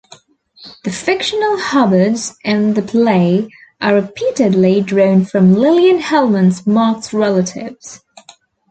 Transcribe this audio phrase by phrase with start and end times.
[0.83, 3.47] The fictional Hubbards in the play
[3.79, 8.01] are reputedly drawn from Lillian Hellman's Marx relatives.